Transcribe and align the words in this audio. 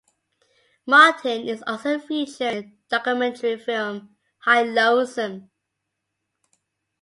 Martin 0.87 1.47
is 1.47 1.63
also 1.67 1.99
featured 1.99 2.55
in 2.63 2.77
the 2.89 2.95
documentary 2.97 3.55
film 3.55 4.17
"High 4.39 4.63
Lonesome". 4.63 5.51